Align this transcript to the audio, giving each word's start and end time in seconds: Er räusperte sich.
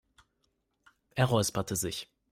Er 1.13 1.25
räusperte 1.29 1.75
sich. 1.75 2.09